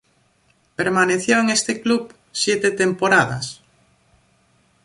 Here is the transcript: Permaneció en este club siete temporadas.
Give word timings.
Permaneció 0.75 1.37
en 1.39 1.51
este 1.51 1.79
club 1.79 2.11
siete 2.31 2.71
temporadas. 2.71 3.61